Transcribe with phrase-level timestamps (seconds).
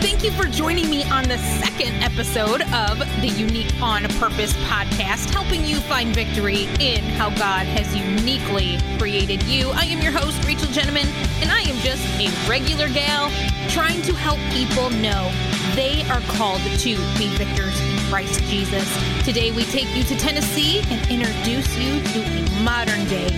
[0.00, 5.28] Thank you for joining me on the second episode of the Unique on Purpose podcast,
[5.28, 9.68] helping you find victory in how God has uniquely created you.
[9.72, 11.06] I am your host, Rachel Gentleman,
[11.42, 13.30] and I am just a regular gal
[13.68, 15.30] trying to help people know
[15.76, 18.88] they are called to be victors in Christ Jesus.
[19.22, 23.28] Today, we take you to Tennessee and introduce you to a modern day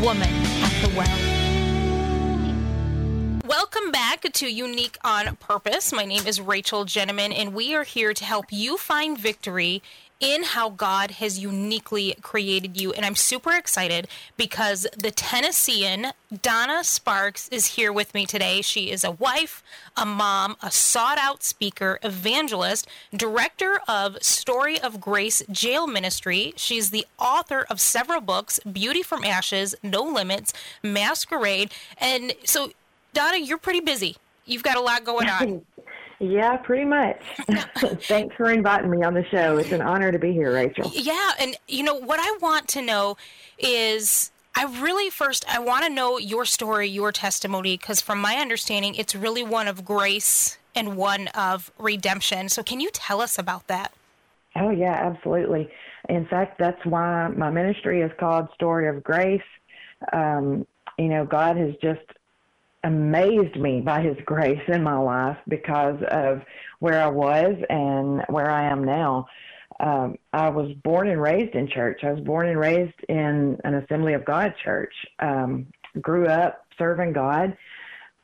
[0.00, 0.30] woman
[0.62, 1.33] at the well.
[3.56, 5.92] Welcome back to Unique on Purpose.
[5.92, 9.80] My name is Rachel Gentleman, and we are here to help you find victory
[10.18, 12.92] in how God has uniquely created you.
[12.92, 16.08] And I'm super excited because the Tennessean
[16.42, 18.60] Donna Sparks is here with me today.
[18.60, 19.62] She is a wife,
[19.96, 26.54] a mom, a sought out speaker, evangelist, director of Story of Grace Jail Ministry.
[26.56, 31.70] She's the author of several books Beauty from Ashes, No Limits, Masquerade.
[31.98, 32.72] And so
[33.14, 34.16] Donna, you're pretty busy.
[34.44, 35.62] You've got a lot going on.
[36.20, 37.20] Yeah, pretty much.
[38.06, 39.58] Thanks for inviting me on the show.
[39.58, 40.90] It's an honor to be here, Rachel.
[40.94, 43.16] Yeah, and you know what I want to know
[43.58, 48.36] is I really first I want to know your story, your testimony because from my
[48.36, 52.48] understanding it's really one of grace and one of redemption.
[52.48, 53.92] So can you tell us about that?
[54.56, 55.68] Oh yeah, absolutely.
[56.08, 59.42] In fact, that's why my ministry is called Story of Grace.
[60.12, 60.66] Um,
[60.98, 62.02] you know, God has just
[62.84, 66.42] amazed me by his grace in my life because of
[66.78, 69.26] where I was and where I am now.
[69.80, 72.04] Um, I was born and raised in church.
[72.04, 74.94] I was born and raised in an Assembly of God church.
[75.18, 75.66] Um,
[76.00, 77.56] grew up serving God.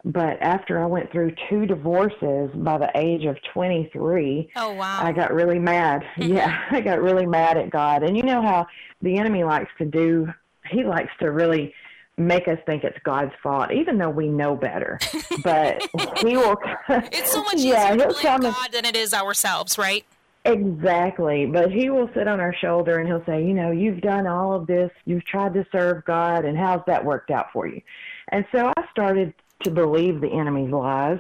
[0.05, 5.00] But after I went through two divorces by the age of 23, oh wow.
[5.03, 6.03] I got really mad.
[6.16, 8.03] yeah, I got really mad at God.
[8.03, 8.66] And you know how
[9.03, 10.28] the enemy likes to do,
[10.70, 11.75] he likes to really
[12.20, 14.98] make us think it's God's fault, even though we know better.
[15.42, 15.82] But
[16.18, 16.56] he will.
[16.88, 20.04] it's so much yeah, easier to blame God than it is ourselves, right?
[20.44, 21.46] Exactly.
[21.46, 24.54] But he will sit on our shoulder and he'll say, you know, you've done all
[24.54, 27.82] of this, you've tried to serve God, and how's that worked out for you?
[28.28, 31.19] And so I started to believe the enemy's lies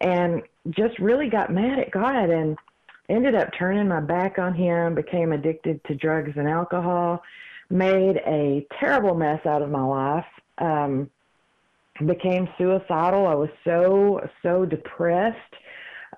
[0.00, 2.56] and just really got mad at God and
[3.08, 7.22] ended up turning my back on him, became addicted to drugs and alcohol
[7.72, 10.26] made a terrible mess out of my life.
[10.58, 11.10] Um,
[12.06, 13.26] became suicidal.
[13.26, 15.38] I was so so depressed.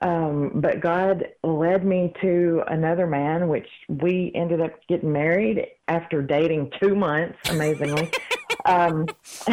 [0.02, 6.20] Um, but God led me to another man, which we ended up getting married after
[6.20, 8.10] dating two months, amazingly.
[8.64, 9.06] um,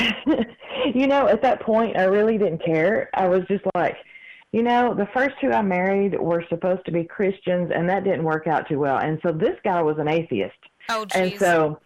[0.94, 3.10] you know, at that point, I really didn't care.
[3.14, 3.98] I was just like,
[4.52, 8.24] you know, the first two I married were supposed to be Christians, and that didn't
[8.24, 8.98] work out too well.
[8.98, 10.58] And so this guy was an atheist.
[10.90, 11.22] Oh, geez.
[11.22, 11.80] And so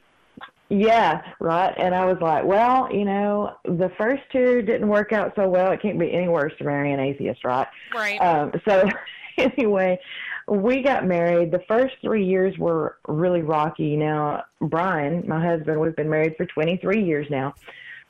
[0.70, 1.74] yeah, right.
[1.78, 5.72] And I was like, well, you know, the first two didn't work out so well.
[5.72, 7.68] It can't be any worse to marry an atheist, right?
[7.94, 8.18] Right.
[8.18, 8.90] Um, so,
[9.38, 10.00] anyway,
[10.48, 11.52] we got married.
[11.52, 13.96] The first three years were really rocky.
[13.96, 17.54] Now, Brian, my husband, we've been married for 23 years now.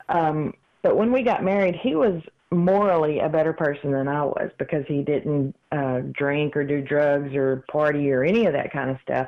[0.07, 2.21] Um, but when we got married, he was
[2.51, 7.35] morally a better person than I was because he didn't uh, drink or do drugs
[7.35, 9.27] or party or any of that kind of stuff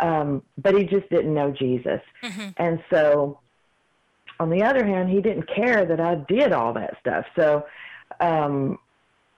[0.00, 2.00] um, but he just didn't know Jesus.
[2.22, 2.48] Mm-hmm.
[2.56, 3.40] And so,
[4.38, 7.24] on the other hand, he didn't care that I did all that stuff.
[7.36, 7.66] So,
[8.20, 8.78] um,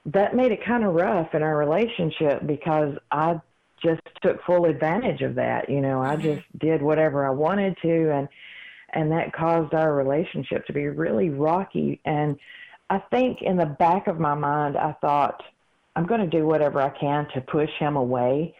[0.06, 3.40] that made it kind of rough in our relationship because I
[3.82, 5.68] just took full advantage of that.
[5.68, 6.22] You know, I mm-hmm.
[6.22, 8.28] just did whatever I wanted to, and
[8.94, 12.00] and that caused our relationship to be really rocky.
[12.04, 12.38] And
[12.90, 15.42] I think in the back of my mind, I thought
[15.94, 18.54] I'm going to do whatever I can to push him away.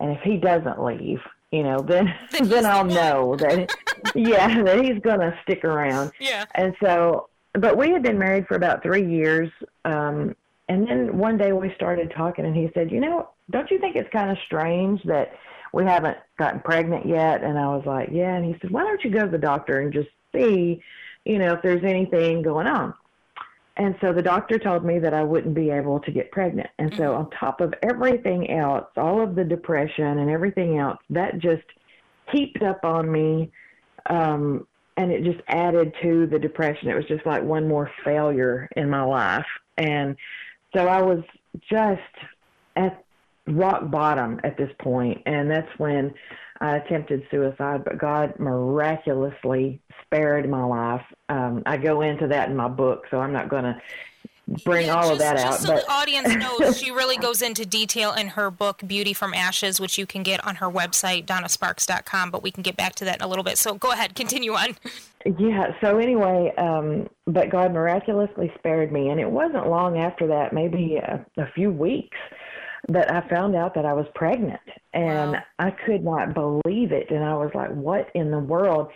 [0.00, 1.20] And if he doesn't leave,
[1.54, 3.72] you know, then then I'll know that
[4.16, 6.10] yeah, that he's gonna stick around.
[6.18, 6.46] Yeah.
[6.56, 9.48] And so but we had been married for about three years,
[9.84, 10.34] um,
[10.68, 13.94] and then one day we started talking and he said, You know, don't you think
[13.94, 15.38] it's kinda strange that
[15.72, 17.44] we haven't gotten pregnant yet?
[17.44, 19.80] And I was like, Yeah and he said, Why don't you go to the doctor
[19.80, 20.82] and just see,
[21.24, 22.94] you know, if there's anything going on?
[23.76, 26.70] And so the doctor told me that I wouldn't be able to get pregnant.
[26.78, 27.18] And so, mm-hmm.
[27.18, 31.64] on top of everything else, all of the depression and everything else, that just
[32.30, 33.50] heaped up on me.
[34.06, 34.66] Um,
[34.96, 36.88] and it just added to the depression.
[36.88, 39.46] It was just like one more failure in my life.
[39.76, 40.16] And
[40.74, 41.24] so I was
[41.68, 42.00] just
[42.76, 43.04] at
[43.48, 45.20] rock bottom at this point.
[45.26, 46.14] And that's when
[46.60, 51.04] I attempted suicide, but God miraculously spared my life.
[51.28, 53.80] Um, I go into that in my book, so I'm not going to
[54.64, 55.54] bring yeah, all just, of that just out.
[55.54, 55.84] So but...
[55.84, 59.98] the audience knows, she really goes into detail in her book, Beauty from Ashes, which
[59.98, 62.30] you can get on her website, donnasparks.com.
[62.30, 63.58] But we can get back to that in a little bit.
[63.58, 64.76] So go ahead, continue on.
[65.38, 65.74] Yeah.
[65.80, 70.96] So anyway, um, but God miraculously spared me, and it wasn't long after that, maybe
[70.96, 72.18] a, a few weeks,
[72.88, 74.60] that I found out that I was pregnant,
[74.92, 75.42] and wow.
[75.58, 78.88] I could not believe it, and I was like, "What in the world?"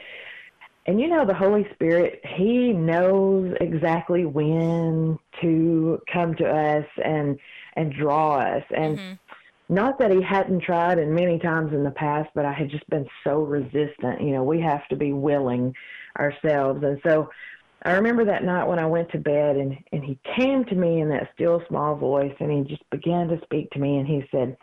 [0.87, 7.39] And you know, the Holy Spirit, He knows exactly when to come to us and
[7.75, 8.99] and draw us, and.
[8.99, 9.13] Mm-hmm
[9.71, 12.89] not that he hadn't tried and many times in the past, but I had just
[12.89, 14.23] been so resistant.
[14.23, 15.75] You know, we have to be willing
[16.19, 16.83] ourselves.
[16.83, 17.29] And so
[17.89, 21.01] I remember that night when I went to bed and, and he came to me
[21.01, 24.25] in that still small voice and he just began to speak to me and he
[24.31, 24.59] said,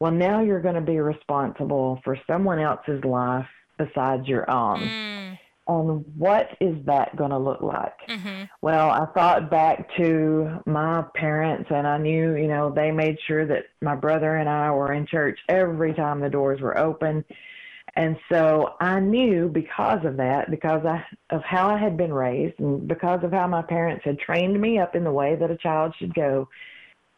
[0.00, 3.46] Well, now you're going to be responsible for someone else's life
[3.78, 4.80] besides your own.
[4.80, 5.38] Mm.
[5.68, 7.94] And what is that going to look like?
[8.08, 8.44] Mm-hmm.
[8.60, 13.46] Well, I thought back to my parents, and I knew, you know, they made sure
[13.46, 17.24] that my brother and I were in church every time the doors were open.
[17.98, 22.60] And so I knew because of that, because I, of how I had been raised,
[22.60, 25.56] and because of how my parents had trained me up in the way that a
[25.56, 26.48] child should go,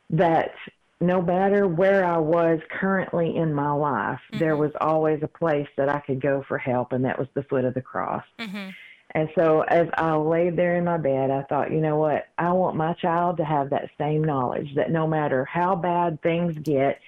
[0.08, 0.52] that
[0.98, 4.38] no matter where I was currently in my life, mm-hmm.
[4.38, 7.42] there was always a place that I could go for help, and that was the
[7.42, 8.24] foot of the cross.
[8.38, 8.70] Mm-hmm.
[9.10, 12.28] And so as I laid there in my bed, I thought, you know what?
[12.38, 16.56] I want my child to have that same knowledge that no matter how bad things
[16.62, 17.00] get,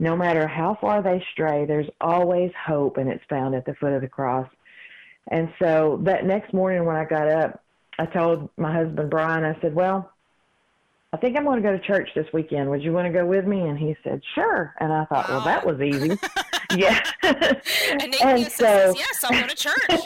[0.00, 3.92] no matter how far they stray, there's always hope, and it's found at the foot
[3.92, 4.48] of the cross.
[5.30, 7.62] And so that next morning when I got up,
[7.98, 10.10] I told my husband Brian, I said, Well,
[11.12, 12.70] I think I'm going to go to church this weekend.
[12.70, 13.60] Would you want to go with me?
[13.60, 14.74] And he said, Sure.
[14.80, 16.18] And I thought, Well, that was easy.
[16.74, 17.04] yeah.
[17.22, 20.00] and, and so, says, Yes, I'll go to church.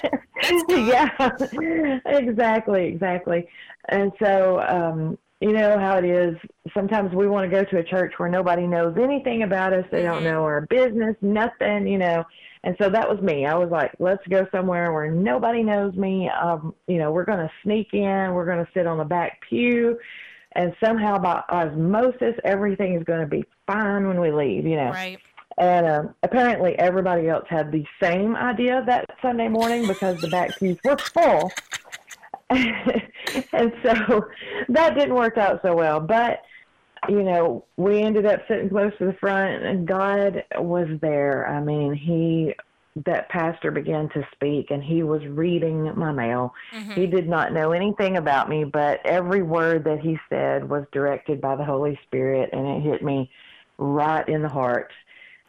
[0.68, 3.48] yeah, exactly, exactly.
[3.88, 6.36] And so, um, you know how it is.
[6.72, 9.84] Sometimes we want to go to a church where nobody knows anything about us.
[9.92, 10.24] They don't mm-hmm.
[10.24, 12.24] know our business, nothing, you know.
[12.62, 13.44] And so that was me.
[13.44, 16.30] I was like, let's go somewhere where nobody knows me.
[16.30, 18.32] Um, you know, we're going to sneak in.
[18.32, 19.98] We're going to sit on the back pew.
[20.52, 24.92] And somehow by osmosis, everything is going to be fine when we leave, you know.
[24.92, 25.18] Right.
[25.58, 30.58] And um, apparently everybody else had the same idea that Sunday morning because the back
[30.58, 31.52] pews were full.
[33.52, 34.26] and so
[34.68, 36.00] that didn't work out so well.
[36.00, 36.42] But,
[37.08, 41.48] you know, we ended up sitting close to the front, and God was there.
[41.48, 42.54] I mean, He,
[43.06, 46.54] that pastor began to speak, and he was reading my mail.
[46.72, 46.92] Mm-hmm.
[46.92, 51.40] He did not know anything about me, but every word that he said was directed
[51.40, 53.30] by the Holy Spirit, and it hit me
[53.78, 54.92] right in the heart.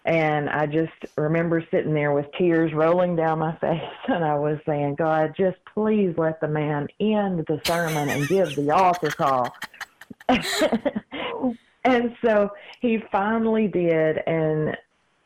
[0.05, 4.59] And I just remember sitting there with tears rolling down my face, and I was
[4.65, 9.55] saying, God, just please let the man end the sermon and give the altar call.
[11.83, 14.77] and so he finally did, and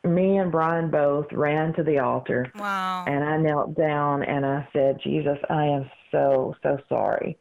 [0.02, 2.50] me and Brian both ran to the altar.
[2.56, 3.04] Wow.
[3.06, 7.36] And I knelt down and I said, Jesus, I am so, so sorry.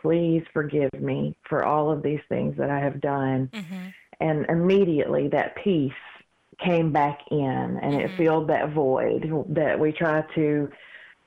[0.00, 3.50] Please forgive me for all of these things that I have done.
[3.52, 3.88] Mm-hmm.
[4.20, 5.92] And immediately that peace
[6.64, 8.00] came back in and mm-hmm.
[8.00, 10.68] it filled that void that we try to,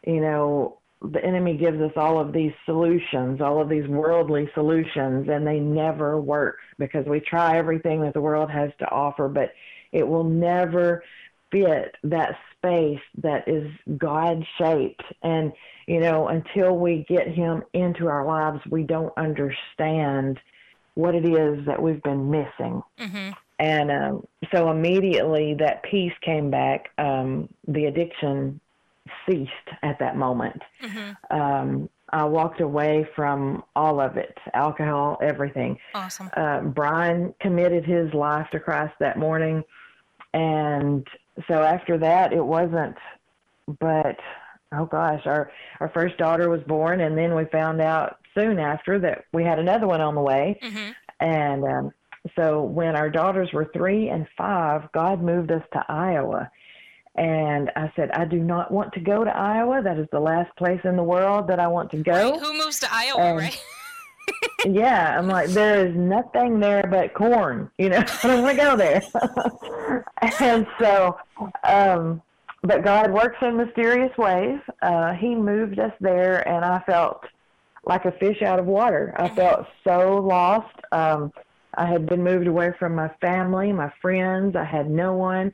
[0.06, 5.28] you know, the enemy gives us all of these solutions, all of these worldly solutions,
[5.30, 9.52] and they never work because we try everything that the world has to offer, but
[9.92, 11.04] it will never
[11.52, 15.04] fit that space that is God shaped.
[15.24, 15.52] And,
[15.88, 20.40] you know, until we get Him into our lives, we don't understand
[20.94, 22.84] what it is that we've been missing.
[23.00, 23.32] Mm-hmm.
[23.62, 26.90] And um, so immediately that peace came back.
[26.98, 28.60] Um, the addiction
[29.30, 29.52] ceased
[29.84, 30.62] at that moment.
[30.84, 31.38] Mm-hmm.
[31.40, 35.78] Um, I walked away from all of it alcohol, everything.
[35.94, 36.30] Awesome.
[36.36, 39.64] Uh, Brian committed his life to Christ that morning.
[40.34, 41.08] And
[41.48, 42.98] so after that, it wasn't,
[43.80, 44.18] but
[44.74, 48.98] oh gosh, our, our first daughter was born, and then we found out soon after
[49.00, 50.60] that we had another one on the way.
[50.64, 50.92] Mm-hmm.
[51.20, 51.94] And um,
[52.36, 56.52] so when our daughters were three and five, God moved us to Iowa.
[57.16, 59.82] And I said, I do not want to go to Iowa.
[59.84, 62.32] That is the last place in the world that I want to go.
[62.32, 62.40] Right.
[62.40, 63.64] Who moves to Iowa, and, right?
[64.66, 67.70] yeah, I'm like, there is nothing there but corn.
[67.78, 70.06] You know, I don't want to go there.
[70.40, 71.18] and so,
[71.64, 72.22] um,
[72.64, 74.60] but God works in mysterious ways.
[74.82, 77.26] Uh, he moved us there, and I felt
[77.84, 79.14] like a fish out of water.
[79.18, 80.76] I felt so lost.
[80.92, 81.34] Um,
[81.76, 84.56] I had been moved away from my family, my friends.
[84.56, 85.54] I had no one.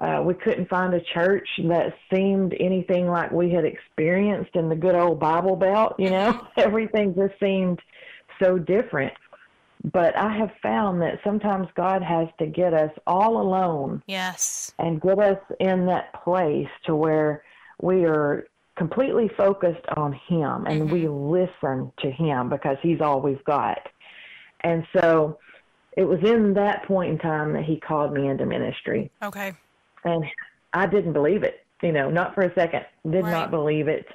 [0.00, 4.74] Uh, we couldn't find a church that seemed anything like we had experienced in the
[4.74, 5.94] good old Bible Belt.
[5.98, 7.80] You know, everything just seemed
[8.42, 9.12] so different.
[9.92, 14.02] But I have found that sometimes God has to get us all alone.
[14.06, 14.72] Yes.
[14.78, 17.42] And get us in that place to where
[17.80, 20.92] we are completely focused on Him and mm-hmm.
[20.92, 23.78] we listen to Him because He's all we've got.
[24.60, 25.38] And so
[25.96, 29.10] it was in that point in time that He called me into ministry.
[29.22, 29.52] Okay.
[30.04, 30.24] And
[30.72, 32.84] I didn't believe it, you know, not for a second.
[33.08, 33.30] Did right.
[33.30, 34.06] not believe it.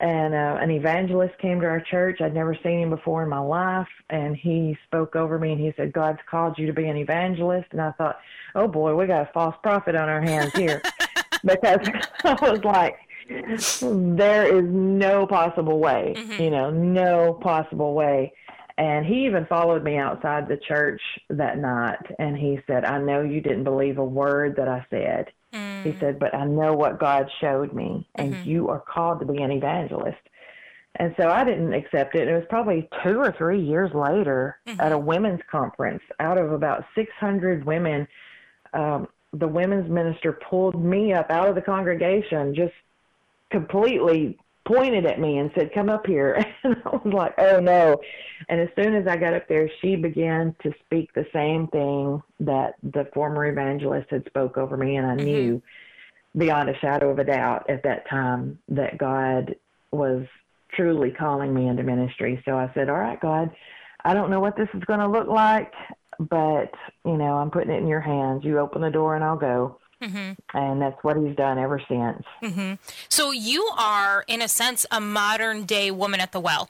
[0.00, 2.20] And uh, an evangelist came to our church.
[2.20, 3.86] I'd never seen him before in my life.
[4.10, 7.68] And he spoke over me and he said, God's called you to be an evangelist.
[7.70, 8.18] And I thought,
[8.56, 10.82] oh boy, we got a false prophet on our hands here.
[11.44, 11.88] because
[12.24, 12.96] I was like,
[13.28, 16.42] there is no possible way, mm-hmm.
[16.42, 18.32] you know, no possible way.
[18.78, 23.22] And he even followed me outside the church that night and he said, I know
[23.22, 25.26] you didn't believe a word that I said.
[25.52, 25.82] Mm.
[25.82, 28.48] He said, but I know what God showed me and mm-hmm.
[28.48, 30.18] you are called to be an evangelist.
[30.96, 32.22] And so I didn't accept it.
[32.22, 34.80] And it was probably two or three years later mm-hmm.
[34.80, 38.06] at a women's conference out of about 600 women.
[38.72, 42.74] Um, the women's minister pulled me up out of the congregation just
[43.50, 48.00] completely pointed at me and said, "Come up here." And I was like, "Oh no!"
[48.48, 52.22] And as soon as I got up there, she began to speak the same thing
[52.40, 55.24] that the former evangelist had spoke over me, and I mm-hmm.
[55.24, 55.62] knew
[56.36, 59.56] beyond a shadow of a doubt at that time that God
[59.90, 60.24] was
[60.74, 62.40] truly calling me into ministry.
[62.44, 63.50] So I said, "All right, God,
[64.04, 65.72] I don't know what this is going to look like,
[66.18, 66.72] but
[67.04, 68.44] you know, I'm putting it in your hands.
[68.44, 70.56] You open the door, and I'll go." Mm-hmm.
[70.56, 72.24] And that's what he's done ever since.
[72.42, 72.74] Mm-hmm.
[73.08, 76.68] So you are, in a sense, a modern day woman at the well.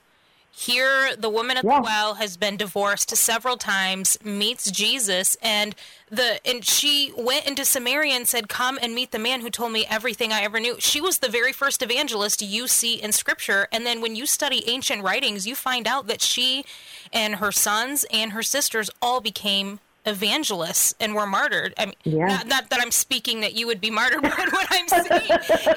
[0.55, 1.79] Here, the woman at yeah.
[1.79, 5.75] the well has been divorced several times, meets Jesus, and
[6.11, 9.73] the and she went into Samaria and said, "Come and meet the man who told
[9.73, 13.67] me everything I ever knew." She was the very first evangelist you see in Scripture,
[13.73, 16.67] and then when you study ancient writings, you find out that she
[17.15, 21.75] and her sons and her sisters all became evangelists and were martyred.
[21.79, 22.27] I mean, yeah.
[22.27, 25.31] not, not, that I'm speaking that you would be martyred, but what I'm saying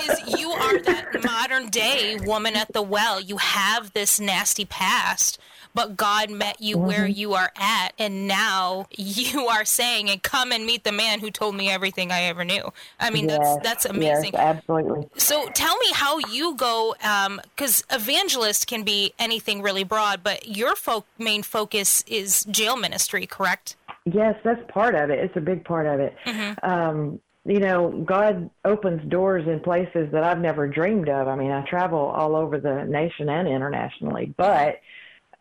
[0.09, 3.19] is you are that modern day woman at the well.
[3.19, 5.39] You have this nasty past,
[5.75, 6.87] but God met you mm-hmm.
[6.87, 11.19] where you are at, and now you are saying, "And come and meet the man
[11.19, 13.37] who told me everything I ever knew." I mean, yes.
[13.37, 14.31] that's that's amazing.
[14.33, 15.07] Yes, absolutely.
[15.17, 20.47] So tell me how you go, because um, evangelist can be anything really broad, but
[20.47, 23.75] your fo- main focus is jail ministry, correct?
[24.05, 25.19] Yes, that's part of it.
[25.19, 26.15] It's a big part of it.
[26.25, 26.69] Mm-hmm.
[26.69, 31.27] Um, you know, God opens doors in places that I've never dreamed of.
[31.27, 34.79] I mean, I travel all over the nation and internationally, but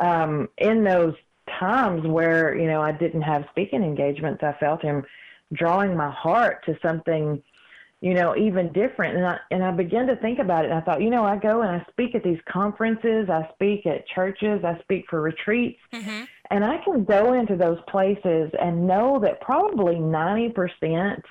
[0.01, 1.15] um, in those
[1.59, 5.05] times where you know I didn't have speaking engagements, I felt Him
[5.53, 7.43] drawing my heart to something,
[8.05, 9.17] you know, even different.
[9.17, 10.71] And I and I began to think about it.
[10.71, 13.87] And I thought, you know, I go and I speak at these conferences, I speak
[13.87, 15.81] at churches, I speak for retreats.
[15.93, 21.23] Mm-hmm and I can go into those places and know that probably 90%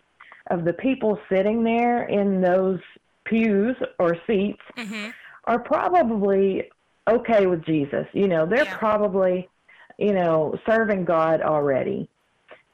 [0.48, 2.80] of the people sitting there in those
[3.24, 5.12] pews or seats mm-hmm.
[5.46, 6.70] are probably
[7.08, 8.08] okay with Jesus.
[8.13, 8.77] You know, they're yeah.
[8.77, 9.50] probably,
[9.98, 12.10] you know, serving God already.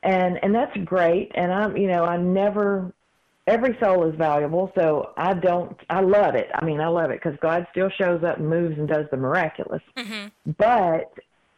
[0.01, 2.94] And and that's great and I'm, you know, I never
[3.50, 6.50] every soul is valuable, so I don't I love it.
[6.53, 9.18] I mean, I love it cuz God still shows up and moves and does the
[9.18, 9.82] miraculous.
[9.98, 10.27] Mm-hmm.
[10.58, 11.12] But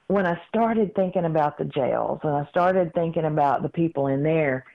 [0.07, 4.23] when I started thinking about the jails and I started thinking about the people in
[4.23, 4.65] there,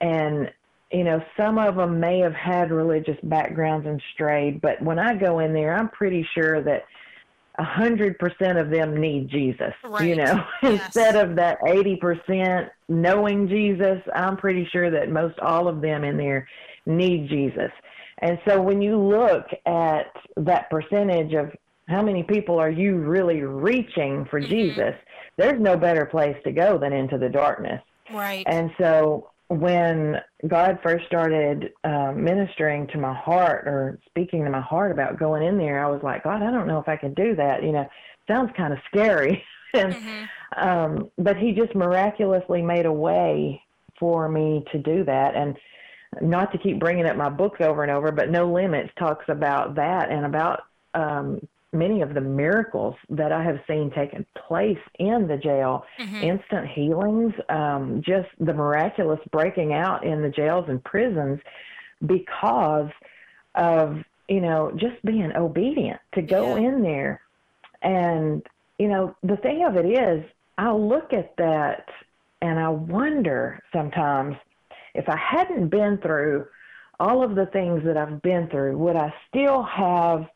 [0.00, 0.50] and
[0.90, 5.14] you know, some of them may have had religious backgrounds and strayed, but when I
[5.14, 6.84] go in there, I'm pretty sure that
[7.58, 9.74] a hundred percent of them need Jesus.
[9.84, 10.08] Right.
[10.08, 10.84] You know, yes.
[10.84, 16.04] instead of that eighty percent knowing Jesus, I'm pretty sure that most all of them
[16.04, 16.48] in there
[16.86, 17.70] need Jesus.
[18.18, 21.52] And so when you look at that percentage of
[21.88, 24.50] how many people are you really reaching for mm-hmm.
[24.50, 24.94] Jesus?
[25.36, 27.82] There's no better place to go than into the darkness.
[28.12, 28.44] Right.
[28.46, 30.16] And so when
[30.48, 35.42] God first started uh, ministering to my heart or speaking to my heart about going
[35.42, 37.62] in there, I was like, God, I don't know if I can do that.
[37.62, 37.88] You know,
[38.26, 39.44] sounds kind of scary.
[39.74, 40.68] and mm-hmm.
[40.68, 43.62] um, but He just miraculously made a way
[43.98, 45.34] for me to do that.
[45.34, 45.56] And
[46.20, 49.74] not to keep bringing up my books over and over, but No Limits talks about
[49.76, 50.62] that and about
[50.94, 56.16] um, many of the miracles that I have seen taking place in the jail, mm-hmm.
[56.16, 61.40] instant healings, um, just the miraculous breaking out in the jails and prisons
[62.04, 62.90] because
[63.54, 66.68] of, you know, just being obedient to go yeah.
[66.68, 67.22] in there.
[67.80, 68.46] And,
[68.78, 70.24] you know, the thing of it is,
[70.58, 71.88] I look at that
[72.42, 74.36] and I wonder sometimes
[74.94, 76.46] if I hadn't been through
[77.00, 80.26] all of the things that I've been through, would I still have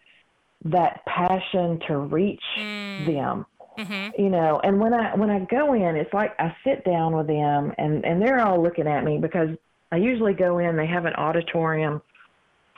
[0.64, 3.06] that passion to reach mm.
[3.06, 3.46] them.
[3.78, 4.20] Mm-hmm.
[4.20, 7.26] You know, and when I when I go in, it's like I sit down with
[7.26, 9.50] them, and and they're all looking at me because
[9.92, 10.76] I usually go in.
[10.76, 12.00] They have an auditorium,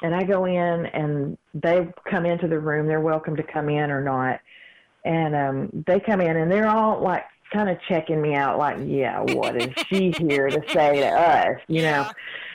[0.02, 0.54] and I go in,
[0.86, 2.88] and they come into the room.
[2.88, 4.40] They're welcome to come in or not,
[5.04, 8.78] and um, they come in, and they're all like kind of checking me out, like,
[8.84, 11.60] yeah, what is she here to say to us?
[11.68, 12.02] You yeah.
[12.02, 12.10] know,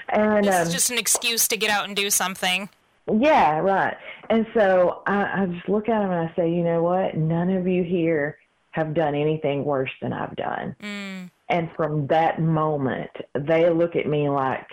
[0.10, 2.70] and this um, is just an excuse to get out and do something.
[3.12, 3.95] Yeah, right.
[4.29, 7.17] And so I, I just look at them and I say, you know what?
[7.17, 8.38] None of you here
[8.72, 10.75] have done anything worse than I've done.
[10.81, 11.31] Mm.
[11.50, 14.67] And from that moment, they look at me like,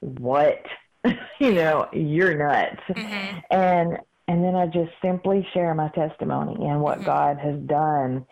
[0.00, 0.64] what?
[1.38, 2.82] you know, you're nuts.
[2.88, 3.38] Mm-hmm.
[3.50, 7.06] And and then I just simply share my testimony and what mm-hmm.
[7.06, 8.24] God has done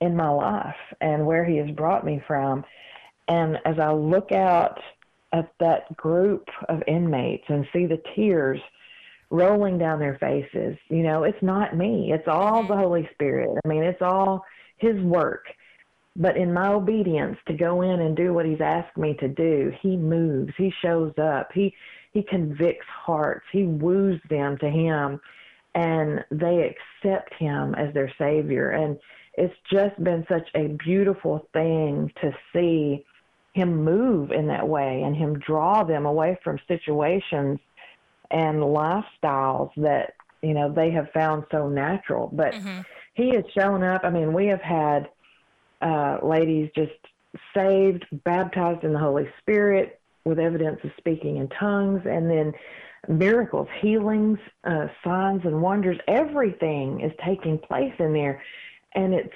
[0.00, 2.64] in my life and where He has brought me from.
[3.28, 4.78] And as I look out
[5.32, 8.60] at that group of inmates and see the tears
[9.30, 10.76] rolling down their faces.
[10.88, 13.50] You know, it's not me, it's all the Holy Spirit.
[13.64, 14.44] I mean, it's all
[14.78, 15.46] His work.
[16.16, 19.72] But in my obedience to go in and do what He's asked me to do,
[19.80, 21.74] He moves, He shows up, He
[22.12, 25.20] He convicts hearts, He woos them to Him,
[25.74, 28.70] and they accept Him as their Savior.
[28.70, 28.98] And
[29.34, 33.04] it's just been such a beautiful thing to see
[33.54, 37.58] him move in that way and him draw them away from situations
[38.30, 42.30] and lifestyles that you know they have found so natural.
[42.32, 42.80] But mm-hmm.
[43.14, 44.02] he has shown up.
[44.04, 45.08] I mean, we have had
[45.80, 46.92] uh, ladies just
[47.54, 52.52] saved, baptized in the Holy Spirit with evidence of speaking in tongues, and then
[53.08, 55.98] miracles, healings, uh, signs and wonders.
[56.06, 58.42] Everything is taking place in there,
[58.94, 59.34] and it's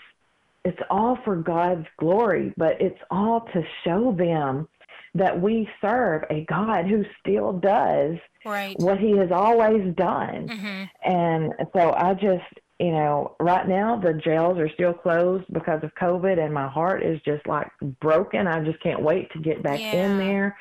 [0.65, 4.69] it's all for God's glory, but it's all to show them
[5.15, 8.79] that we serve a God who still does right.
[8.79, 10.49] what he has always done.
[10.49, 10.85] Mm-hmm.
[11.05, 12.45] And so I just,
[12.79, 17.03] you know, right now the jails are still closed because of COVID and my heart
[17.03, 18.47] is just like broken.
[18.47, 19.93] I just can't wait to get back yeah.
[19.93, 20.57] in there.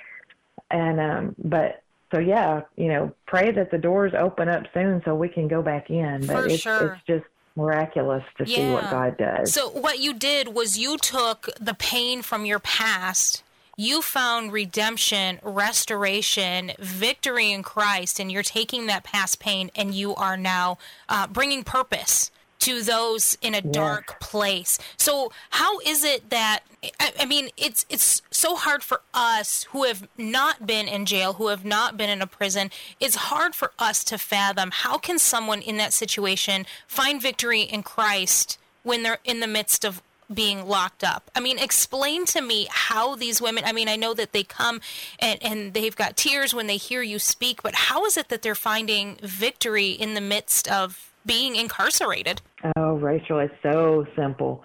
[0.70, 5.16] And um but so yeah, you know, pray that the doors open up soon so
[5.16, 6.28] we can go back in.
[6.28, 6.94] But For it's sure.
[6.94, 8.56] it's just miraculous to yeah.
[8.56, 9.54] see what God does.
[9.54, 13.44] So what you did was you took the pain from your past
[13.82, 20.14] you found redemption, restoration, victory in Christ, and you're taking that past pain and you
[20.16, 20.78] are now
[21.10, 24.78] uh, bringing purpose to those in a dark place.
[24.98, 26.60] So how is it that
[27.00, 31.34] I, I, mean it's it's so hard for us who have not been in jail,
[31.34, 32.70] who have not been in a prison.
[33.00, 37.82] It's hard for us to fathom how can someone in that situation find victory in
[37.82, 41.30] Christ when they're in the midst of being locked up.
[41.36, 44.82] I mean, explain to me how these women, I mean, I know that they come
[45.20, 48.42] and, and they've got tears when they hear you speak, but how is it that
[48.42, 52.42] they're finding victory in the midst of being incarcerated?
[52.76, 54.64] Oh, Rachel, it's so simple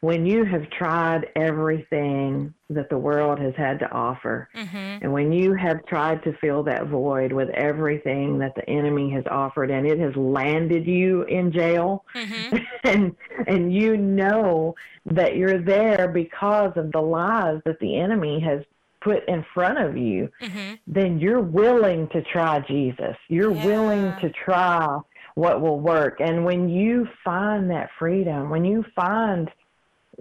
[0.00, 4.76] when you have tried everything that the world has had to offer, mm-hmm.
[4.76, 9.24] and when you have tried to fill that void with everything that the enemy has
[9.30, 12.56] offered, and it has landed you in jail, mm-hmm.
[12.84, 14.74] and and you know
[15.06, 18.62] that you're there because of the lies that the enemy has
[19.00, 20.74] put in front of you, mm-hmm.
[20.86, 23.16] then you're willing to try Jesus.
[23.28, 23.64] You're yeah.
[23.64, 24.98] willing to try
[25.34, 26.20] what will work.
[26.20, 29.48] And when you find that freedom, when you find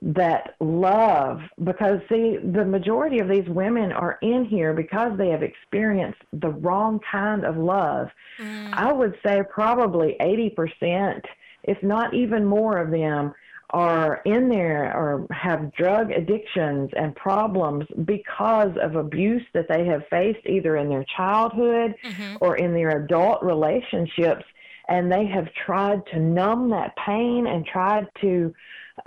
[0.02, 5.42] that love because see the majority of these women are in here because they have
[5.42, 8.08] experienced the wrong kind of love
[8.40, 8.74] mm.
[8.74, 11.22] i would say probably 80%
[11.64, 13.34] if not even more of them
[13.72, 20.04] are in there or have drug addictions and problems because of abuse that they have
[20.10, 22.36] faced either in their childhood mm-hmm.
[22.40, 24.46] or in their adult relationships
[24.90, 28.54] and they have tried to numb that pain and tried to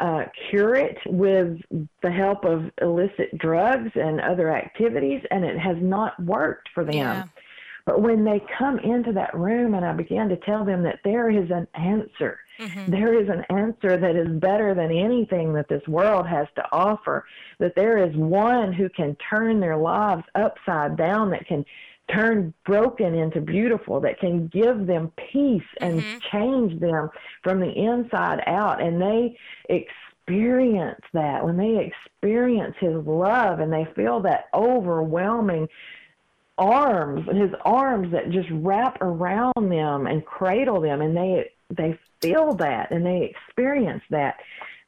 [0.01, 1.59] uh, cure it with
[2.03, 6.95] the help of illicit drugs and other activities, and it has not worked for them.
[6.95, 7.25] Yeah.
[7.87, 11.31] But when they come into that room and I began to tell them that there
[11.31, 12.91] is an answer, mm-hmm.
[12.91, 17.25] there is an answer that is better than anything that this world has to offer,
[17.59, 21.65] that there is one who can turn their lives upside down, that can
[22.13, 26.19] turn broken into beautiful, that can give them peace and mm-hmm.
[26.31, 27.11] change them
[27.43, 28.83] from the inside out.
[28.83, 29.37] And they
[29.69, 35.69] experience that when they experience His love and they feel that overwhelming
[36.59, 42.53] arms, His arms that just wrap around them and cradle them, and they they feel
[42.55, 44.37] that and they experience that,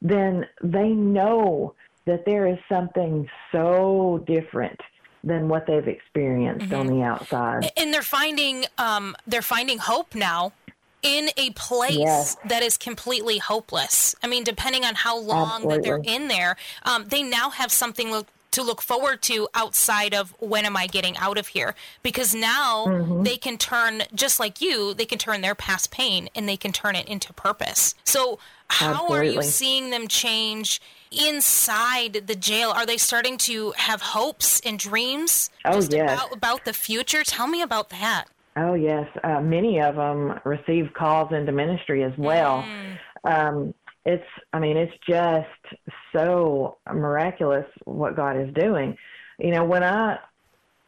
[0.01, 1.73] then they know
[2.05, 4.79] that there is something so different
[5.23, 6.75] than what they've experienced mm-hmm.
[6.75, 7.71] on the outside.
[7.77, 10.53] And they're finding um, they're finding hope now
[11.01, 12.37] in a place yes.
[12.45, 14.15] that is completely hopeless.
[14.23, 15.75] I mean, depending on how long Absolutely.
[15.75, 20.33] that they're in there, um, they now have something to look forward to outside of
[20.39, 21.75] when am I getting out of here?
[22.03, 23.23] Because now mm-hmm.
[23.23, 26.71] they can turn, just like you, they can turn their past pain and they can
[26.71, 27.95] turn it into purpose.
[28.03, 29.17] So, how Absolutely.
[29.17, 30.81] are you seeing them change
[31.13, 32.69] inside the jail?
[32.69, 35.91] Are they starting to have hopes and dreams oh, yes.
[35.91, 37.23] about, about the future?
[37.23, 38.25] Tell me about that.
[38.55, 39.07] Oh, yes.
[39.23, 42.63] Uh, many of them receive calls into ministry as well.
[42.63, 42.97] Mm.
[43.25, 43.73] Um,
[44.05, 48.97] it's i mean it's just so miraculous what god is doing
[49.39, 50.17] you know when i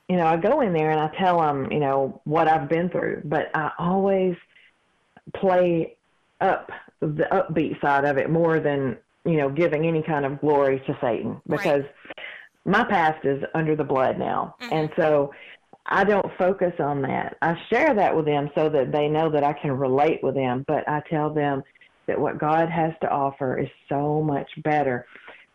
[0.10, 2.90] you know i go in there and i tell them you know what i've been
[2.90, 4.36] through but i always
[5.36, 5.96] play
[6.42, 10.82] up the upbeat side of it more than you know giving any kind of glory
[10.86, 12.26] to satan because right.
[12.66, 14.74] my past is under the blood now mm-hmm.
[14.74, 15.32] and so
[15.88, 17.38] I don't focus on that.
[17.42, 20.66] I share that with them so that they know that I can relate with them,
[20.68, 21.64] but I tell them
[22.08, 25.06] that what God has to offer is so much better.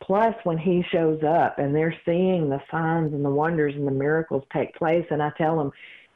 [0.00, 3.92] Plus, when He shows up and they're seeing the signs and the wonders and the
[3.92, 5.72] miracles take place, and I tell them,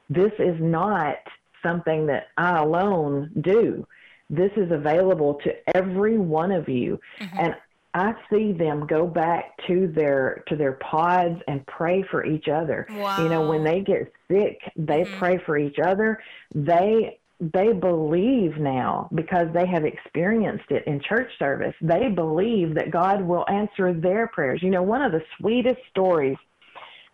[0.09, 1.17] this is not
[1.63, 3.87] something that I alone do.
[4.31, 6.99] This is available to every one of you.
[7.21, 7.39] Mm-hmm.
[7.39, 7.55] And
[7.95, 12.87] I see them go back to their to their pods and pray for each other.
[12.91, 13.23] Wow.
[13.23, 15.19] You know, when they get sick, they mm-hmm.
[15.19, 16.21] pray for each other.
[16.55, 21.75] They they believe now because they have experienced it in church service.
[21.81, 24.61] They believe that God will answer their prayers.
[24.63, 26.37] You know, one of the sweetest stories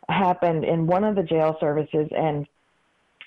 [0.08, 2.46] happened in one of the jail services and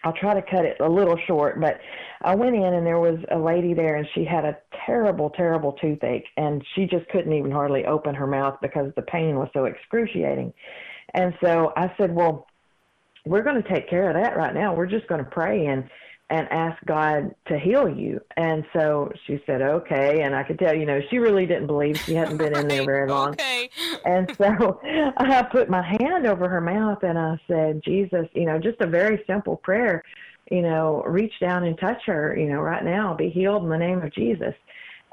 [0.03, 1.79] I'll try to cut it a little short, but
[2.21, 5.73] I went in and there was a lady there and she had a terrible, terrible
[5.73, 9.65] toothache and she just couldn't even hardly open her mouth because the pain was so
[9.65, 10.53] excruciating.
[11.13, 12.47] And so I said, Well,
[13.25, 14.75] we're going to take care of that right now.
[14.75, 15.89] We're just going to pray and
[16.29, 18.19] and ask God to heal you.
[18.37, 20.21] And so she said, okay.
[20.21, 22.85] And I could tell, you know, she really didn't believe she hadn't been in there
[22.85, 23.33] very long.
[23.33, 23.69] okay.
[24.05, 24.79] And so
[25.17, 28.87] I put my hand over her mouth and I said, Jesus, you know, just a
[28.87, 30.01] very simple prayer,
[30.49, 33.77] you know, reach down and touch her, you know, right now, be healed in the
[33.77, 34.55] name of Jesus.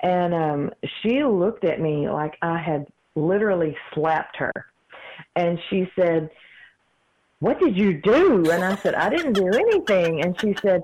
[0.02, 0.70] And um,
[1.02, 4.52] she looked at me like I had literally slapped her.
[5.36, 6.30] And she said,
[7.40, 8.50] what did you do?
[8.50, 10.22] And I said, I didn't do anything.
[10.22, 10.82] And she said,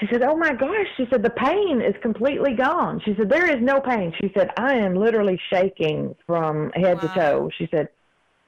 [0.00, 3.46] she said, "Oh my gosh!" She said, "The pain is completely gone." She said, "There
[3.46, 7.00] is no pain." She said, "I am literally shaking from head wow.
[7.02, 7.88] to toe." She said,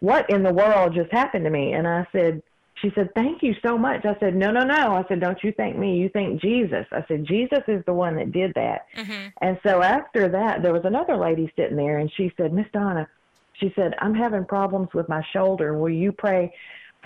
[0.01, 2.42] "What in the world just happened to me?" And I said,
[2.77, 5.53] "She said, thank you so much." I said, "No, no, no." I said, "Don't you
[5.53, 5.96] thank me?
[5.99, 9.29] You thank Jesus." I said, "Jesus is the one that did that." Mm-hmm.
[9.40, 13.09] And so after that, there was another lady sitting there, and she said, "Miss Donna,"
[13.55, 15.77] she said, "I'm having problems with my shoulder.
[15.77, 16.53] Will you pray?"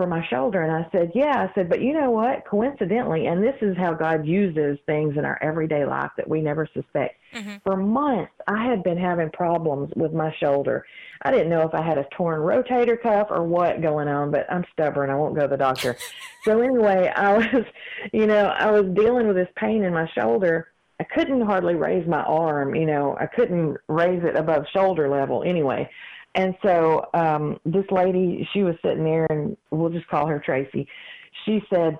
[0.00, 0.62] For my shoulder.
[0.62, 1.46] And I said, Yeah.
[1.46, 2.46] I said, But you know what?
[2.46, 6.66] Coincidentally, and this is how God uses things in our everyday life that we never
[6.72, 7.16] suspect.
[7.34, 7.56] Mm-hmm.
[7.64, 10.86] For months, I had been having problems with my shoulder.
[11.20, 14.50] I didn't know if I had a torn rotator cuff or what going on, but
[14.50, 15.10] I'm stubborn.
[15.10, 15.98] I won't go to the doctor.
[16.46, 17.64] so, anyway, I was,
[18.14, 20.68] you know, I was dealing with this pain in my shoulder.
[20.98, 25.42] I couldn't hardly raise my arm, you know, I couldn't raise it above shoulder level
[25.42, 25.90] anyway.
[26.34, 30.86] And so um, this lady, she was sitting there, and we'll just call her Tracy.
[31.44, 31.98] She said,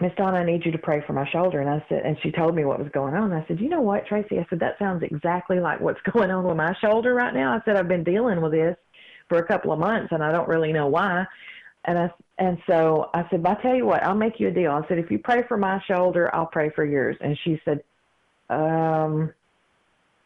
[0.00, 1.60] Miss Donna, I need you to pray for my shoulder.
[1.60, 3.32] And I said, and she told me what was going on.
[3.32, 4.38] I said, you know what, Tracy?
[4.38, 7.52] I said, that sounds exactly like what's going on with my shoulder right now.
[7.52, 8.76] I said, I've been dealing with this
[9.28, 11.24] for a couple of months, and I don't really know why.
[11.84, 14.52] And I, and so I said, but I tell you what, I'll make you a
[14.52, 14.72] deal.
[14.72, 17.16] I said, if you pray for my shoulder, I'll pray for yours.
[17.20, 17.82] And she said,
[18.50, 19.32] um,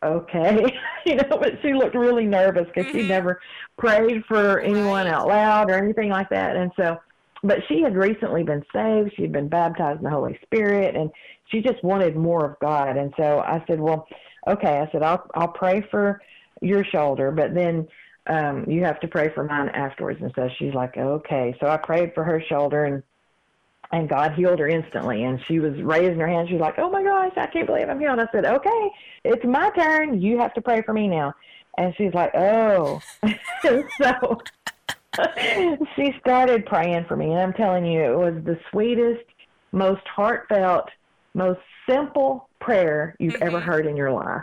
[0.02, 2.98] okay, you know, but she looked really nervous because mm-hmm.
[2.98, 3.40] she never
[3.78, 6.56] prayed for anyone out loud or anything like that.
[6.56, 6.98] And so,
[7.42, 9.12] but she had recently been saved.
[9.16, 11.10] She had been baptized in the Holy Spirit and
[11.46, 12.96] she just wanted more of God.
[12.96, 14.06] And so I said, well,
[14.46, 14.78] okay.
[14.78, 16.20] I said, I'll, I'll pray for
[16.60, 17.88] your shoulder, but then,
[18.28, 20.20] um, you have to pray for mine afterwards.
[20.22, 21.56] And so she's like, okay.
[21.60, 23.02] So I prayed for her shoulder and
[23.92, 25.24] and God healed her instantly.
[25.24, 26.48] And she was raising her hand.
[26.48, 28.90] She was like, "Oh my gosh, I can't believe I'm healed." I said, "Okay,
[29.24, 30.20] it's my turn.
[30.20, 31.34] You have to pray for me now."
[31.78, 33.00] And she's like, "Oh,"
[33.62, 34.38] so
[35.96, 37.32] she started praying for me.
[37.32, 39.24] And I'm telling you, it was the sweetest,
[39.72, 40.88] most heartfelt,
[41.34, 43.42] most simple prayer you've mm-hmm.
[43.44, 44.42] ever heard in your life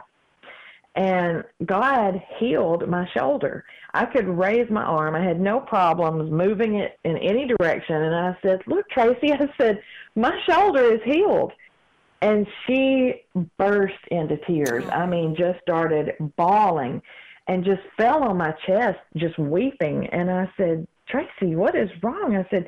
[0.99, 3.63] and God healed my shoulder.
[3.93, 5.15] I could raise my arm.
[5.15, 7.95] I had no problems moving it in any direction.
[7.95, 9.81] And I said, Look, Tracy, I said,
[10.15, 11.53] my shoulder is healed.
[12.21, 13.23] And she
[13.57, 14.83] burst into tears.
[14.91, 17.01] I mean, just started bawling
[17.47, 20.05] and just fell on my chest, just weeping.
[20.07, 22.35] And I said, Tracy, what is wrong?
[22.35, 22.67] I said,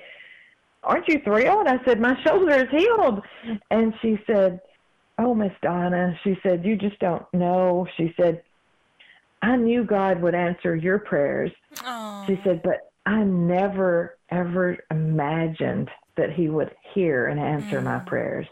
[0.84, 1.68] Aren't you thrilled?
[1.68, 3.22] I said, My shoulder is healed.
[3.72, 4.62] And she said,
[5.24, 7.88] Oh, Miss Donna, she said, you just don't know.
[7.96, 8.42] She said,
[9.44, 11.52] I knew God would answer your prayers.
[11.84, 12.24] Oh.
[12.26, 18.06] She said, but I never, ever imagined that He would hear and answer my mm.
[18.08, 18.48] prayers.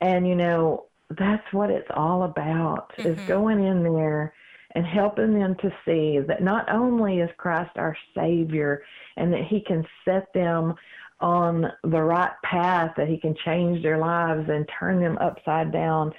[0.00, 3.28] And, you know, that's what it's all about is mm-hmm.
[3.28, 4.34] going in there
[4.74, 8.82] and helping them to see that not only is Christ our Savior
[9.16, 10.74] and that He can set them
[11.20, 16.12] on the right path, that He can change their lives and turn them upside down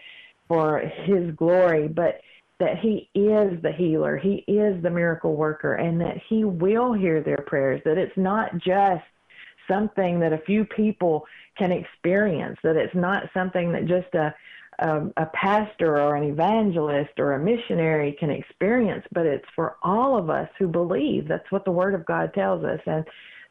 [0.47, 2.21] for His glory, but
[2.59, 7.21] that He is the healer, He is the miracle worker, and that He will hear
[7.21, 9.03] their prayers, that it's not just
[9.69, 11.25] something that a few people
[11.57, 14.33] can experience, that it's not something that just a
[14.79, 20.17] a, a pastor or an evangelist or a missionary can experience, but it's for all
[20.17, 21.27] of us who believe.
[21.27, 22.79] That's what the Word of God tells us.
[22.85, 23.05] And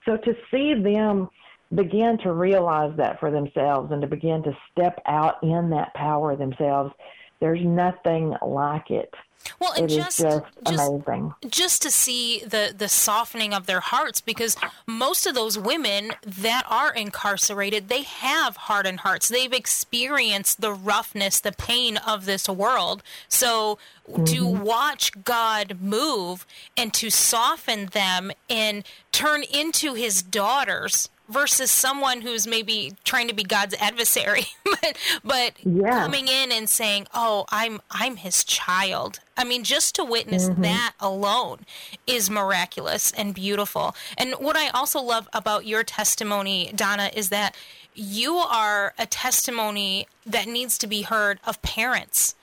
[0.06, 1.28] so to see them
[1.74, 6.36] begin to realize that for themselves and to begin to step out in that power
[6.36, 6.92] themselves,
[7.40, 9.14] there's nothing like it.
[9.60, 11.34] Well, and It is just, just just amazing.
[11.48, 16.64] just to see the the softening of their hearts because most of those women that
[16.68, 23.02] are incarcerated they have hardened hearts they've experienced the roughness the pain of this world
[23.28, 24.62] so to mm-hmm.
[24.62, 26.46] watch god move
[26.76, 33.34] and to soften them and turn into his daughters versus someone who's maybe trying to
[33.34, 35.90] be God's adversary but but Yeah.
[35.90, 39.20] coming in and saying oh I'm I'm his child.
[39.36, 40.62] I mean just to witness mm-hmm.
[40.62, 41.60] that alone
[42.06, 43.94] is miraculous and beautiful.
[44.16, 47.56] And what I also love about your testimony Donna is that
[47.94, 52.34] you are a testimony that needs to be heard of parents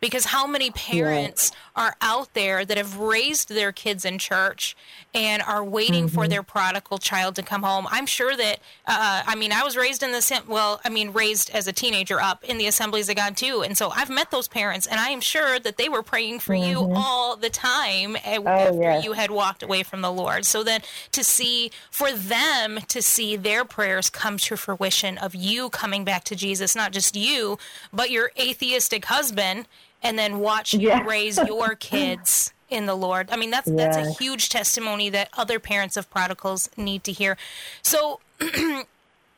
[0.00, 4.76] because how many parents are out there that have raised their kids in church
[5.14, 7.86] and are waiting for their prodigal child to come home.
[7.90, 11.50] I'm sure that uh, i mean i was raised in the well i mean raised
[11.50, 13.62] as a teenager up in the assemblies of god too.
[13.62, 16.54] And so i've met those parents and i am sure that they were praying for
[16.54, 19.04] you all the time uh, after yes.
[19.04, 20.44] you had walked away from the lord.
[20.44, 25.70] So that to see for them to see their prayers come to fruition of you
[25.70, 27.58] coming back to jesus not just you
[27.92, 29.66] but your atheistic husband
[30.02, 33.28] and then watch you raise your kids in the Lord.
[33.30, 37.36] I mean, that's that's a huge testimony that other parents of prodigals need to hear.
[37.82, 38.20] So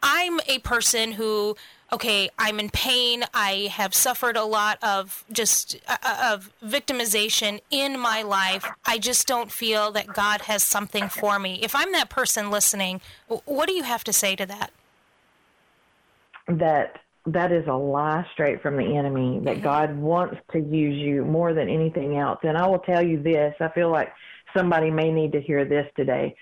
[0.02, 1.56] I'm a person who
[1.92, 3.24] okay, I'm in pain.
[3.34, 8.66] I have suffered a lot of just uh, of victimization in my life.
[8.86, 11.58] I just don't feel that God has something for me.
[11.62, 14.70] If I'm that person listening, what do you have to say to that?
[16.48, 21.24] that that is a lie straight from the enemy that God wants to use you
[21.24, 22.40] more than anything else.
[22.42, 24.12] And I will tell you this, I feel like
[24.56, 26.34] somebody may need to hear this today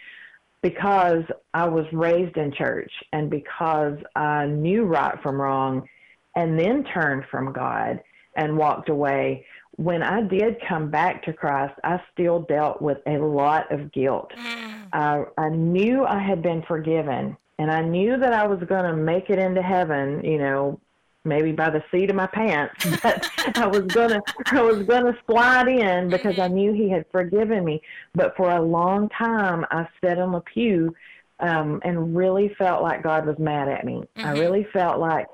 [0.63, 5.87] because I was raised in church and because I knew right from wrong
[6.35, 8.01] and then turned from God
[8.37, 9.47] and walked away.
[9.77, 14.31] When I did come back to Christ, I still dealt with a lot of guilt.
[14.37, 14.89] Mm.
[14.93, 18.97] I, I knew I had been forgiven and I knew that I was going to
[18.97, 20.81] make it into heaven, you know,
[21.27, 25.05] maybe by the seat of my pants, but I was going to I was going
[25.05, 26.55] to slide in because I mm-hmm.
[26.55, 27.83] knew he had forgiven me.
[28.15, 30.97] But for a long time I sat on the pew
[31.41, 34.05] um and really felt like God was mad at me.
[34.17, 34.41] I mm-hmm.
[34.41, 35.27] really felt like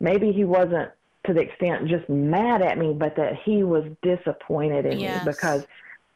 [0.00, 0.90] maybe he wasn't
[1.24, 5.24] to the extent just mad at me, but that he was disappointed in Yes.
[5.24, 5.66] me because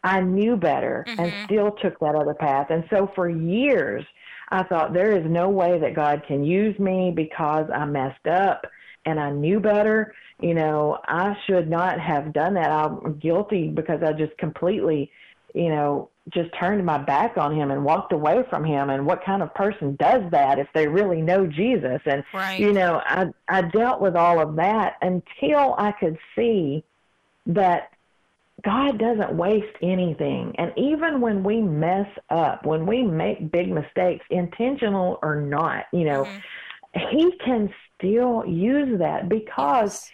[0.03, 1.45] I knew better and mm-hmm.
[1.47, 2.67] still took that other path.
[2.69, 4.05] And so for years,
[4.51, 8.67] I thought there is no way that God can use me because I messed up
[9.07, 10.15] and I knew better.
[10.41, 12.71] You know, I should not have done that.
[12.71, 15.11] I'm guilty because I just completely,
[15.55, 18.91] you know, just turned my back on him and walked away from him.
[18.91, 22.01] And what kind of person does that if they really know Jesus?
[22.07, 22.59] And, Right.
[22.59, 26.83] you know, I, I dealt with all of that until I could see
[27.47, 27.91] that
[28.65, 30.55] God doesn't waste anything.
[30.59, 36.05] And even when we mess up, when we make big mistakes, intentional or not, you
[36.05, 36.39] know, mm-hmm.
[37.11, 40.09] He can still use that because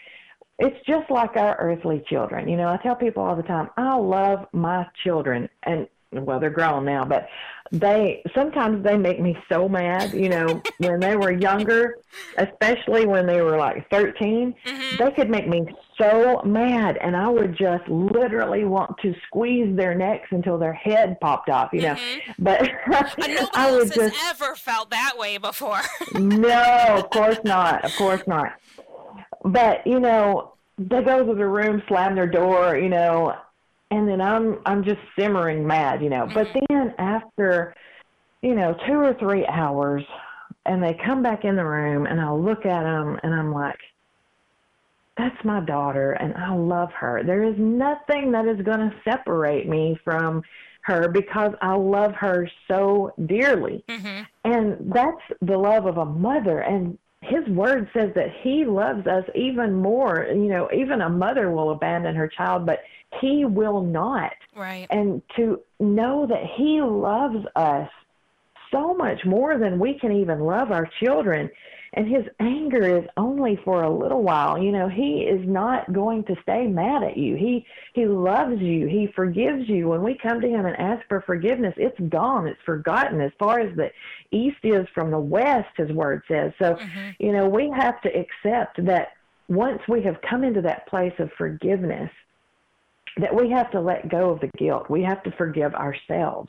[0.58, 2.48] it's just like our earthly children.
[2.48, 5.48] You know, I tell people all the time, I love my children.
[5.64, 7.28] And, well, they're grown now, but
[7.72, 11.96] they sometimes they make me so mad you know when they were younger
[12.38, 14.96] especially when they were like 13 mm-hmm.
[14.96, 15.64] they could make me
[15.96, 21.16] so mad and i would just literally want to squeeze their necks until their head
[21.20, 22.42] popped off you know mm-hmm.
[22.42, 22.68] but
[23.18, 25.80] And nobody i would has just ever felt that way before.
[26.14, 27.85] no, of course not.
[27.85, 28.52] Of course not.
[29.44, 33.35] But you know, they go to the room, slam their door, you know,
[33.90, 36.28] and then I'm I'm just simmering mad, you know.
[36.33, 36.64] But mm-hmm.
[36.68, 37.74] then after,
[38.42, 40.05] you know, two or three hours,
[40.66, 43.79] and they come back in the room, and I look at them, and I'm like,
[45.20, 47.22] that's my daughter and I love her.
[47.24, 50.42] There is nothing that is going to separate me from
[50.83, 53.85] her because I love her so dearly.
[53.88, 54.22] Mm-hmm.
[54.44, 56.61] And that's the love of a mother.
[56.61, 60.26] And his word says that he loves us even more.
[60.30, 62.80] You know, even a mother will abandon her child, but
[63.20, 64.33] he will not.
[64.56, 64.87] Right.
[64.90, 67.88] And to know that he loves us
[68.70, 71.50] so much more than we can even love our children
[71.94, 74.62] and his anger is only for a little while.
[74.62, 77.37] You know he is not going to stay mad at you.
[77.37, 78.87] He he loves you.
[78.87, 79.88] He forgives you.
[79.88, 82.46] When we come to him and ask for forgiveness it's gone.
[82.46, 83.90] It's forgotten as far as the
[84.31, 86.53] east is from the west his word says.
[86.59, 87.11] So mm-hmm.
[87.18, 89.09] you know we have to accept that
[89.48, 92.11] once we have come into that place of forgiveness
[93.16, 94.88] that we have to let go of the guilt.
[94.88, 96.48] We have to forgive ourselves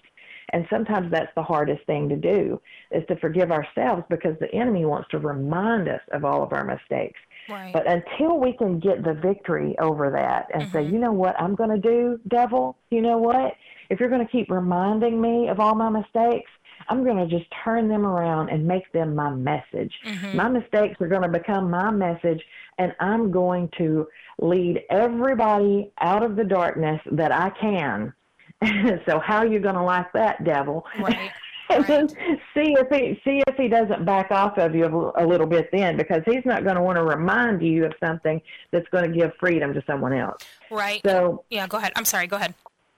[0.52, 2.62] and sometimes that's the hardest thing to do
[2.92, 6.64] is to forgive ourselves because the enemy wants to remind us of all of our
[6.64, 7.20] mistakes.
[7.50, 7.74] Right.
[7.74, 10.72] But until we can get the victory over that and mm-hmm.
[10.72, 12.78] say, you know what I'm going to do, devil?
[12.90, 13.54] You know what?
[13.90, 16.50] If you're going to keep reminding me of all my mistakes,
[16.90, 19.94] I'm going to just turn them around and make them my message.
[20.06, 20.38] Mm-hmm.
[20.38, 22.42] My mistakes are going to become my message,
[22.78, 24.08] and I'm going to
[24.40, 28.14] lead everybody out of the darkness that I can
[29.06, 30.86] so how are you going to like that, devil?
[31.00, 31.32] Right.
[31.70, 32.10] and then
[32.54, 35.70] see if he see if he doesn't back off of you a, a little bit
[35.72, 39.18] then, because he's not going to want to remind you of something that's going to
[39.18, 40.44] give freedom to someone else.
[40.70, 41.02] Right.
[41.06, 41.94] So yeah, go ahead.
[41.96, 42.28] I'm sorry.
[42.28, 42.54] Go ahead.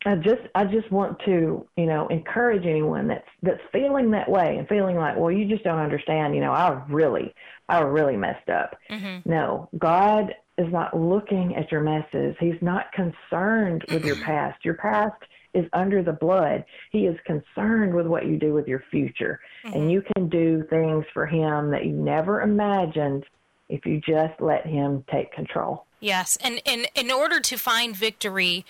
[0.06, 4.58] I just I just want to you know encourage anyone that's that's feeling that way
[4.58, 7.34] and feeling like well you just don't understand you know I really
[7.70, 8.76] I really messed up.
[8.90, 9.30] Mm-hmm.
[9.30, 12.36] No, God is not looking at your messes.
[12.40, 14.64] He's not concerned with your past.
[14.66, 15.16] Your past
[15.54, 16.66] is under the blood.
[16.92, 19.40] He is concerned with what you do with your future.
[19.66, 19.76] Mm-hmm.
[19.76, 23.26] And you can do things for him that you never imagined
[23.70, 25.86] if you just let him take control.
[26.00, 26.38] Yes.
[26.44, 28.66] And, and in order to find victory,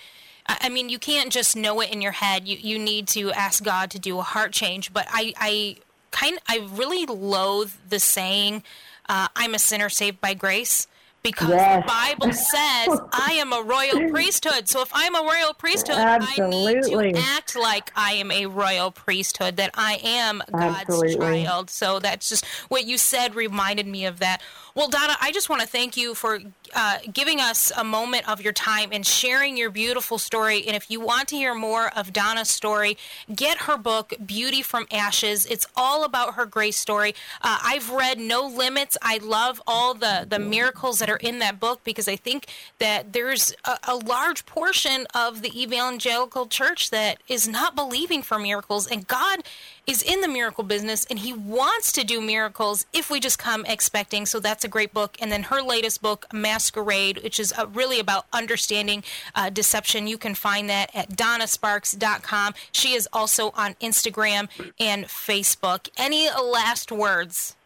[0.46, 2.46] I mean, you can't just know it in your head.
[2.46, 4.92] You, you need to ask God to do a heart change.
[4.92, 5.76] But I, I
[6.10, 8.62] kind I really loathe the saying,
[9.08, 10.86] uh, I'm a sinner saved by grace
[11.24, 11.82] because yes.
[11.82, 14.68] the Bible says I am a royal priesthood.
[14.68, 16.94] So if I'm a royal priesthood, Absolutely.
[16.94, 21.44] I need to act like I am a royal priesthood, that I am God's Absolutely.
[21.44, 21.70] child.
[21.70, 24.42] So that's just what you said reminded me of that.
[24.76, 26.40] Well, Donna, I just want to thank you for
[26.74, 30.66] uh, giving us a moment of your time and sharing your beautiful story.
[30.66, 32.98] And if you want to hear more of Donna's story,
[33.32, 35.46] get her book, Beauty from Ashes.
[35.46, 37.14] It's all about her grace story.
[37.40, 38.98] Uh, I've read No Limits.
[39.00, 42.48] I love all the, the miracles that are in that book because I think
[42.80, 48.40] that there's a, a large portion of the evangelical church that is not believing for
[48.40, 48.88] miracles.
[48.88, 49.44] And God
[49.86, 53.64] is in the miracle business and he wants to do miracles if we just come
[53.66, 54.26] expecting.
[54.26, 55.16] So that's a great book.
[55.20, 60.06] And then her latest book, Masquerade, which is uh, really about understanding uh, deception.
[60.06, 62.54] You can find that at donnasparks.com.
[62.72, 65.88] She is also on Instagram and Facebook.
[65.96, 67.56] Any last words,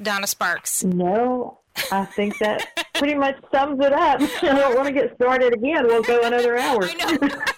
[0.00, 0.84] Donna Sparks?
[0.84, 1.58] No,
[1.90, 4.20] I think that pretty much sums it up.
[4.42, 5.86] I don't want to get started again.
[5.86, 6.88] We'll go another hour.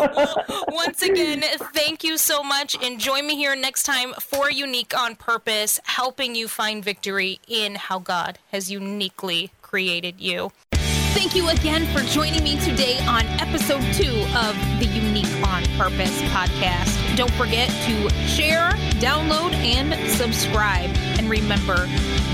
[0.00, 1.42] Well, once again,
[1.74, 2.76] thank you so much.
[2.82, 7.74] And join me here next time for Unique on Purpose, helping you find victory in
[7.74, 10.52] how God has uniquely created you.
[11.12, 16.22] Thank you again for joining me today on episode two of the Unique on Purpose
[16.30, 17.16] podcast.
[17.16, 20.90] Don't forget to share, download, and subscribe.
[21.18, 21.88] And remember,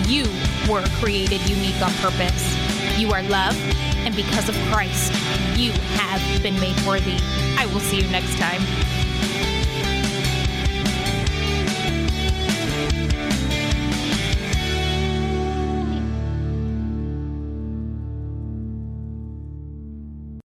[0.06, 0.24] you
[0.70, 2.65] were created unique on purpose.
[2.98, 3.58] You are loved,
[4.04, 5.12] and because of Christ,
[5.58, 7.16] you have been made worthy.
[7.58, 8.62] I will see you next time.